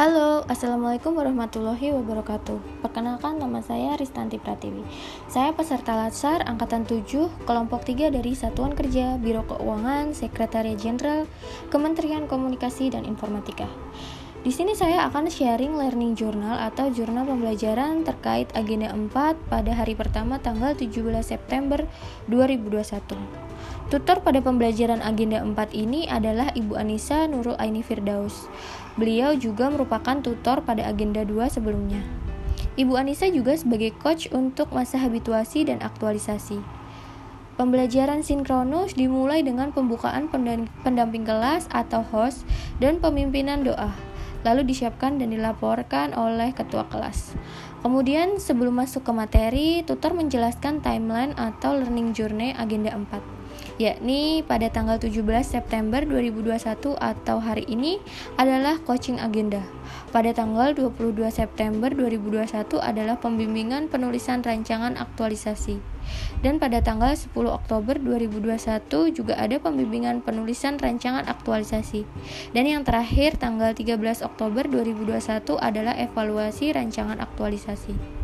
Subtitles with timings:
[0.00, 2.80] Halo, Assalamualaikum warahmatullahi wabarakatuh.
[2.80, 4.80] Perkenalkan nama saya Ristanti Pratiwi.
[5.28, 11.28] Saya peserta Latsar Angkatan 7 Kelompok 3 dari Satuan Kerja Biro Keuangan Sekretariat Jenderal
[11.68, 13.68] Kementerian Komunikasi dan Informatika.
[14.40, 19.12] Di sini saya akan sharing learning journal atau jurnal pembelajaran terkait agenda 4
[19.52, 21.84] pada hari pertama tanggal 17 September
[22.24, 23.59] 2021.
[23.90, 28.46] Tutor pada pembelajaran agenda 4 ini adalah Ibu Anissa Nurul Aini Firdaus.
[28.94, 31.98] Beliau juga merupakan tutor pada agenda 2 sebelumnya.
[32.78, 36.62] Ibu Anissa juga sebagai coach untuk masa habituasi dan aktualisasi.
[37.58, 40.30] Pembelajaran sinkronus dimulai dengan pembukaan
[40.86, 42.46] pendamping kelas atau host
[42.78, 43.90] dan pemimpinan doa,
[44.46, 47.34] lalu disiapkan dan dilaporkan oleh ketua kelas.
[47.82, 53.39] Kemudian sebelum masuk ke materi, tutor menjelaskan timeline atau learning journey agenda 4
[53.80, 57.96] yakni pada tanggal 17 September 2021 atau hari ini
[58.36, 59.64] adalah coaching agenda.
[60.12, 65.80] Pada tanggal 22 September 2021 adalah pembimbingan penulisan rancangan aktualisasi.
[66.44, 72.04] Dan pada tanggal 10 Oktober 2021 juga ada pembimbingan penulisan rancangan aktualisasi.
[72.52, 78.19] Dan yang terakhir tanggal 13 Oktober 2021 adalah evaluasi rancangan aktualisasi.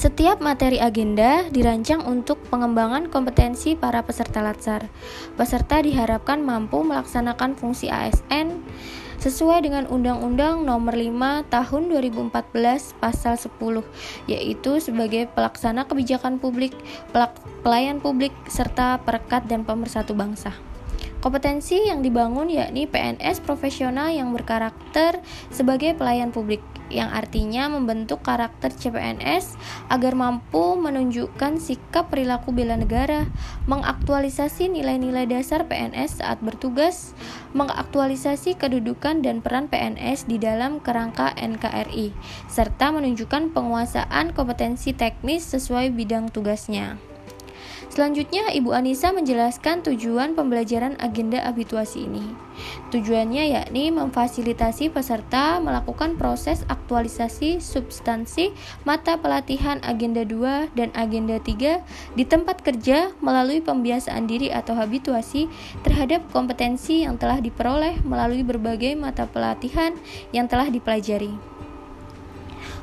[0.00, 4.88] Setiap materi agenda dirancang untuk pengembangan kompetensi para peserta latsar.
[5.36, 8.64] Peserta diharapkan mampu melaksanakan fungsi ASN
[9.22, 13.54] sesuai dengan Undang-Undang Nomor 5 Tahun 2014 Pasal 10
[14.26, 16.74] yaitu sebagai pelaksana kebijakan publik,
[17.62, 20.50] pelayan publik serta perekat dan pemersatu bangsa.
[21.22, 25.22] Kompetensi yang dibangun yakni PNS profesional yang berkarakter
[25.54, 26.58] sebagai pelayan publik,
[26.92, 29.56] yang artinya membentuk karakter CPNS
[29.88, 33.26] agar mampu menunjukkan sikap perilaku bela negara,
[33.64, 37.16] mengaktualisasi nilai-nilai dasar PNS saat bertugas,
[37.56, 42.12] mengaktualisasi kedudukan dan peran PNS di dalam kerangka NKRI,
[42.46, 47.11] serta menunjukkan penguasaan kompetensi teknis sesuai bidang tugasnya.
[47.92, 52.24] Selanjutnya, Ibu Anissa menjelaskan tujuan pembelajaran agenda habituasi ini.
[52.88, 58.56] Tujuannya yakni memfasilitasi peserta melakukan proses aktualisasi substansi
[58.88, 61.84] mata pelatihan agenda 2 dan agenda 3
[62.16, 65.52] di tempat kerja melalui pembiasaan diri atau habituasi
[65.84, 69.92] terhadap kompetensi yang telah diperoleh melalui berbagai mata pelatihan
[70.32, 71.36] yang telah dipelajari.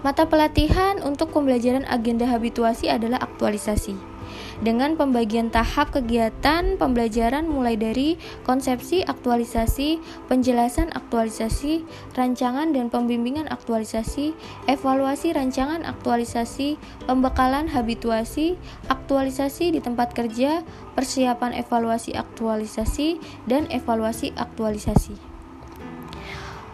[0.00, 4.13] Mata pelatihan untuk pembelajaran agenda habituasi adalah aktualisasi
[4.62, 8.14] dengan pembagian tahap kegiatan pembelajaran mulai dari
[8.46, 9.98] konsepsi aktualisasi,
[10.30, 11.82] penjelasan aktualisasi,
[12.14, 14.36] rancangan dan pembimbingan aktualisasi,
[14.70, 16.78] evaluasi rancangan aktualisasi,
[17.10, 18.54] pembekalan habituasi,
[18.86, 20.62] aktualisasi di tempat kerja,
[20.94, 23.18] persiapan evaluasi aktualisasi,
[23.50, 25.33] dan evaluasi aktualisasi.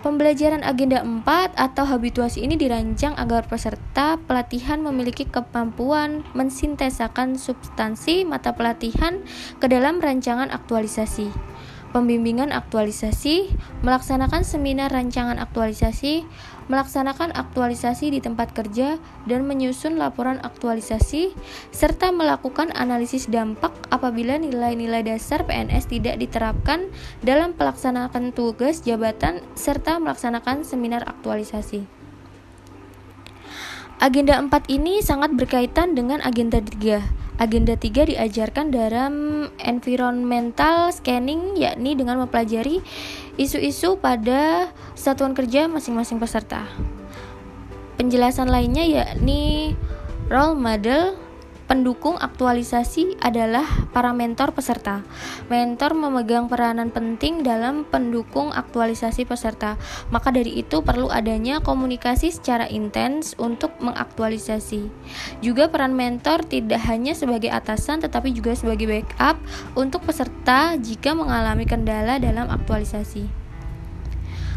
[0.01, 8.57] Pembelajaran agenda 4 atau habituasi ini dirancang agar peserta pelatihan memiliki kemampuan mensintesakan substansi mata
[8.57, 9.21] pelatihan
[9.61, 11.50] ke dalam rancangan aktualisasi
[11.91, 13.51] pembimbingan aktualisasi,
[13.83, 16.23] melaksanakan seminar rancangan aktualisasi,
[16.71, 21.35] melaksanakan aktualisasi di tempat kerja, dan menyusun laporan aktualisasi,
[21.75, 26.91] serta melakukan analisis dampak apabila nilai-nilai dasar PNS tidak diterapkan
[27.27, 31.87] dalam pelaksanaan tugas jabatan, serta melaksanakan seminar aktualisasi.
[34.01, 39.13] Agenda 4 ini sangat berkaitan dengan agenda 3 Agenda 3 diajarkan dalam
[39.65, 42.85] environmental scanning yakni dengan mempelajari
[43.41, 46.69] isu-isu pada satuan kerja masing-masing peserta.
[47.97, 49.73] Penjelasan lainnya yakni
[50.29, 51.17] role model
[51.71, 53.63] Pendukung aktualisasi adalah
[53.95, 55.07] para mentor peserta.
[55.47, 59.79] Mentor memegang peranan penting dalam pendukung aktualisasi peserta.
[60.11, 64.91] Maka dari itu perlu adanya komunikasi secara intens untuk mengaktualisasi.
[65.47, 69.39] Juga peran mentor tidak hanya sebagai atasan tetapi juga sebagai backup
[69.79, 73.31] untuk peserta jika mengalami kendala dalam aktualisasi.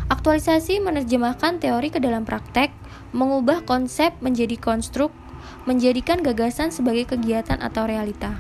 [0.09, 2.74] Aktualisasi menerjemahkan teori ke dalam praktek,
[3.13, 5.13] mengubah konsep menjadi konstruk
[5.63, 8.36] menjadikan gagasan sebagai kegiatan atau realita.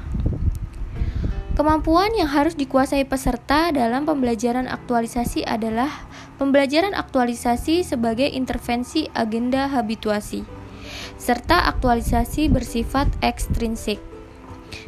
[1.53, 6.09] Kemampuan yang harus dikuasai peserta dalam pembelajaran aktualisasi adalah
[6.41, 10.41] pembelajaran aktualisasi sebagai intervensi agenda habituasi,
[11.21, 14.01] serta aktualisasi bersifat ekstrinsik.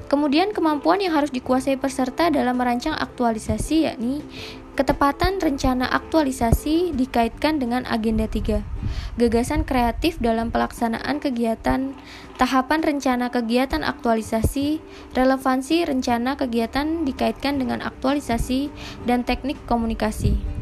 [0.09, 4.25] Kemudian kemampuan yang harus dikuasai peserta dalam merancang aktualisasi yakni
[4.73, 8.74] ketepatan rencana aktualisasi dikaitkan dengan agenda 3
[9.15, 11.93] gagasan kreatif dalam pelaksanaan kegiatan,
[12.35, 14.83] tahapan rencana kegiatan aktualisasi,
[15.15, 18.69] relevansi rencana kegiatan dikaitkan dengan aktualisasi,
[19.03, 20.55] dan teknik komunikasi.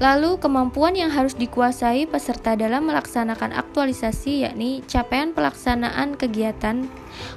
[0.00, 6.88] Lalu, kemampuan yang harus dikuasai peserta dalam melaksanakan aktualisasi yakni capaian pelaksanaan kegiatan,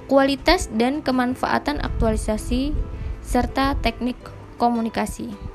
[0.07, 2.71] kualitas dan kemanfaatan aktualisasi,
[3.19, 4.15] serta teknik
[4.55, 5.52] komunikasi.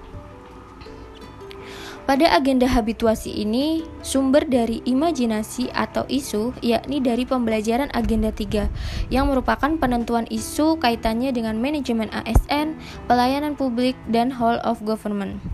[2.09, 9.29] Pada agenda habituasi ini, sumber dari imajinasi atau isu yakni dari pembelajaran agenda 3 yang
[9.29, 15.45] merupakan penentuan isu kaitannya dengan manajemen ASN, pelayanan publik, dan whole of government.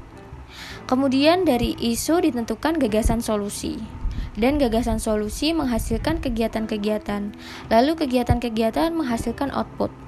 [0.87, 3.83] Kemudian dari isu ditentukan gagasan solusi
[4.39, 7.35] dan gagasan solusi menghasilkan kegiatan-kegiatan,
[7.67, 10.04] lalu kegiatan-kegiatan menghasilkan output.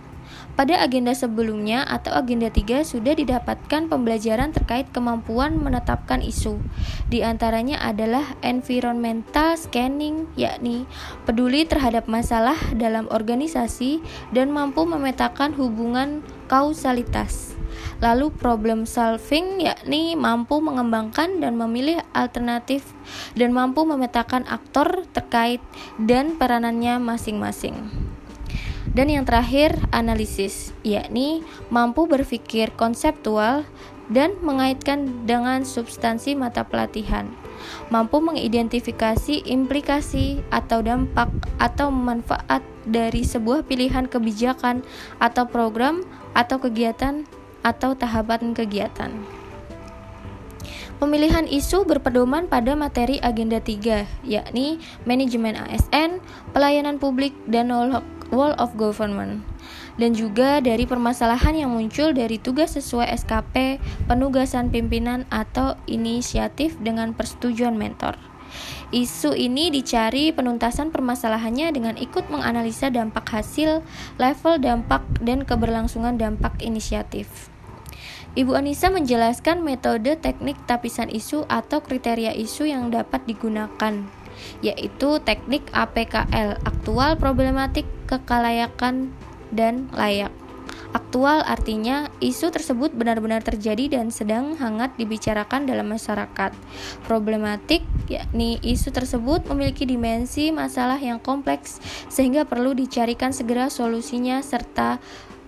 [0.56, 6.56] Pada agenda sebelumnya atau agenda 3 sudah didapatkan pembelajaran terkait kemampuan menetapkan isu.
[7.12, 10.88] Di antaranya adalah environmental scanning, yakni
[11.28, 14.00] peduli terhadap masalah dalam organisasi
[14.32, 17.52] dan mampu memetakan hubungan kausalitas.
[18.00, 22.96] Lalu problem solving yakni mampu mengembangkan dan memilih alternatif
[23.36, 25.60] dan mampu memetakan aktor terkait
[26.00, 28.05] dan peranannya masing-masing.
[28.94, 31.42] Dan yang terakhir, analisis, yakni
[31.72, 33.66] mampu berpikir konseptual
[34.06, 37.26] dan mengaitkan dengan substansi mata pelatihan.
[37.90, 44.86] Mampu mengidentifikasi implikasi atau dampak atau manfaat dari sebuah pilihan kebijakan
[45.18, 46.06] atau program
[46.38, 47.26] atau kegiatan
[47.66, 49.10] atau tahapan kegiatan.
[50.96, 56.24] Pemilihan isu berpedoman pada materi agenda 3, yakni manajemen ASN,
[56.56, 57.68] pelayanan publik, dan
[58.30, 59.46] wall of government
[59.96, 67.16] dan juga dari permasalahan yang muncul dari tugas sesuai SKP, penugasan pimpinan atau inisiatif dengan
[67.16, 68.20] persetujuan mentor.
[68.94, 73.82] Isu ini dicari penuntasan permasalahannya dengan ikut menganalisa dampak hasil,
[74.16, 77.50] level dampak, dan keberlangsungan dampak inisiatif.
[78.36, 84.04] Ibu Anissa menjelaskan metode teknik tapisan isu atau kriteria isu yang dapat digunakan
[84.60, 89.10] yaitu teknik APKL, aktual problematik kekalayakan
[89.52, 90.32] dan layak.
[90.94, 96.56] Aktual artinya isu tersebut benar-benar terjadi dan sedang hangat dibicarakan dalam masyarakat.
[97.04, 104.96] Problematik yakni isu tersebut memiliki dimensi masalah yang kompleks sehingga perlu dicarikan segera solusinya serta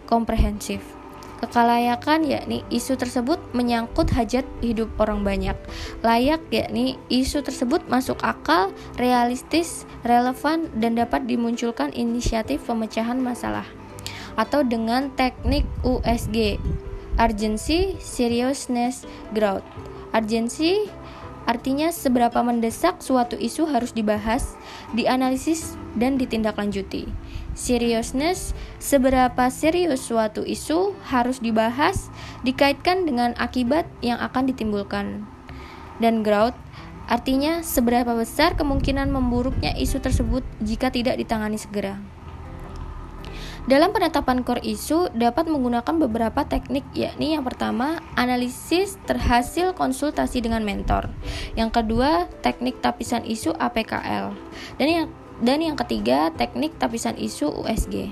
[0.05, 0.98] komprehensif.
[1.39, 5.55] Kekalayakan yakni isu tersebut menyangkut hajat hidup orang banyak.
[6.03, 13.67] Layak yakni isu tersebut masuk akal, realistis, relevan, dan dapat dimunculkan inisiatif pemecahan masalah.
[14.35, 16.59] Atau dengan teknik USG,
[17.23, 19.67] urgency, seriousness, growth.
[20.11, 20.91] Urgency
[21.49, 24.61] artinya seberapa mendesak suatu isu harus dibahas,
[24.93, 27.09] dianalisis, dan ditindaklanjuti
[27.59, 32.07] seriousness, seberapa serius suatu isu harus dibahas,
[32.47, 35.27] dikaitkan dengan akibat yang akan ditimbulkan.
[35.99, 36.55] Dan growth
[37.11, 41.99] artinya seberapa besar kemungkinan memburuknya isu tersebut jika tidak ditangani segera.
[43.69, 50.65] Dalam penetapan core isu dapat menggunakan beberapa teknik yakni yang pertama analisis terhasil konsultasi dengan
[50.65, 51.13] mentor.
[51.53, 54.33] Yang kedua teknik tapisan isu APKL.
[54.81, 55.07] Dan yang
[55.45, 58.09] dan yang ketiga, teknik tapisan isu USG.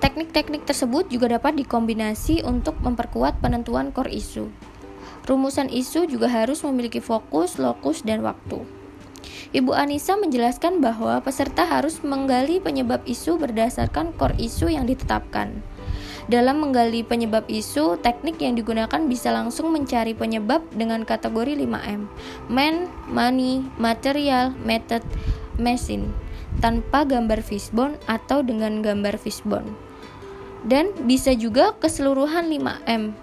[0.00, 4.48] Teknik-teknik tersebut juga dapat dikombinasi untuk memperkuat penentuan core isu.
[5.28, 8.77] Rumusan isu juga harus memiliki fokus, lokus, dan waktu.
[9.54, 15.64] Ibu Anissa menjelaskan bahwa peserta harus menggali penyebab isu berdasarkan core isu yang ditetapkan.
[16.28, 22.04] Dalam menggali penyebab isu, teknik yang digunakan bisa langsung mencari penyebab dengan kategori 5M:
[22.52, 25.00] man, money, material, method,
[25.56, 26.12] mesin
[26.60, 29.72] tanpa gambar fishbone atau dengan gambar fishbone.
[30.68, 33.14] Dan bisa juga keseluruhan 5M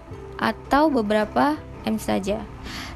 [0.41, 2.42] atau beberapa M saja.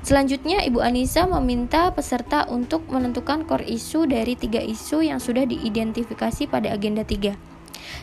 [0.01, 6.49] Selanjutnya, Ibu Anissa meminta peserta untuk menentukan core isu dari tiga isu yang sudah diidentifikasi
[6.49, 7.49] pada agenda 3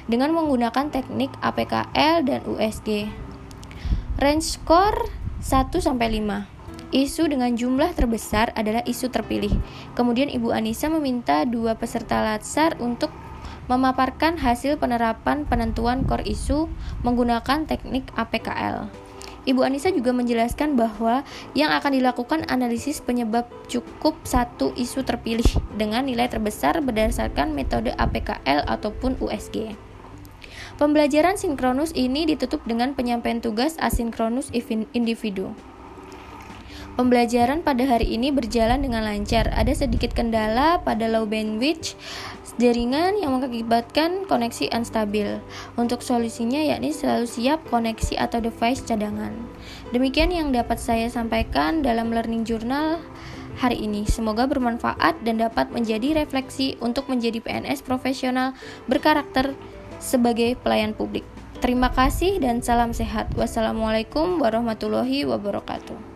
[0.07, 3.11] dengan menggunakan teknik APKL dan USG.
[4.17, 5.11] Range score
[5.43, 6.57] 1 sampai 5.
[6.95, 9.53] Isu dengan jumlah terbesar adalah isu terpilih.
[9.99, 13.11] Kemudian Ibu Anissa meminta dua peserta latsar untuk
[13.67, 16.71] memaparkan hasil penerapan penentuan core isu
[17.03, 19.06] menggunakan teknik APKL.
[19.47, 21.23] Ibu Anissa juga menjelaskan bahwa
[21.55, 25.47] yang akan dilakukan analisis penyebab cukup satu isu terpilih
[25.79, 29.79] dengan nilai terbesar berdasarkan metode APKL ataupun USG.
[30.77, 34.51] Pembelajaran sinkronus ini ditutup dengan penyampaian tugas asinkronus
[34.93, 35.55] individu.
[36.97, 39.53] Pembelajaran pada hari ini berjalan dengan lancar.
[39.53, 41.93] Ada sedikit kendala pada low bandwidth
[42.57, 45.45] jaringan yang mengakibatkan koneksi unstabil.
[45.77, 49.37] Untuk solusinya yakni selalu siap koneksi atau device cadangan.
[49.93, 53.05] Demikian yang dapat saya sampaikan dalam learning journal
[53.61, 54.09] hari ini.
[54.09, 58.57] Semoga bermanfaat dan dapat menjadi refleksi untuk menjadi PNS profesional
[58.89, 59.53] berkarakter
[60.01, 61.29] sebagai pelayan publik.
[61.61, 63.37] Terima kasih dan salam sehat.
[63.37, 66.16] Wassalamualaikum warahmatullahi wabarakatuh.